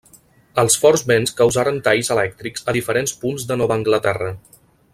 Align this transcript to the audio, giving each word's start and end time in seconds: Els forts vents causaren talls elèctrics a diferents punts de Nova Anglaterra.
Els 0.61 0.77
forts 0.83 1.03
vents 1.11 1.33
causaren 1.41 1.77
talls 1.87 2.09
elèctrics 2.15 2.65
a 2.73 2.75
diferents 2.79 3.15
punts 3.25 3.47
de 3.53 3.59
Nova 3.63 3.77
Anglaterra. 3.81 4.33